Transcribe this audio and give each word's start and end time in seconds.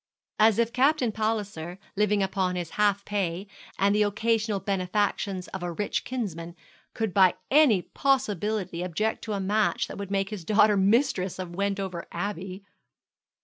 As 0.39 0.57
if 0.57 0.73
Captain 0.73 1.11
Palliser, 1.11 1.77
living 1.95 2.23
upon 2.23 2.55
his 2.55 2.71
half 2.71 3.05
pay, 3.05 3.45
and 3.77 3.93
the 3.93 4.01
occasional 4.01 4.59
benefactions 4.59 5.47
of 5.49 5.61
a 5.61 5.71
rich 5.71 6.05
kinsman, 6.05 6.55
could 6.95 7.13
by 7.13 7.35
any 7.51 7.83
possibility 7.83 8.81
object 8.81 9.23
to 9.25 9.33
a 9.33 9.39
match 9.39 9.87
that 9.87 9.99
would 9.99 10.09
make 10.09 10.31
his 10.31 10.43
daughter 10.43 10.75
mistress 10.75 11.37
of 11.37 11.53
Wendover 11.55 12.07
Abbey! 12.11 12.65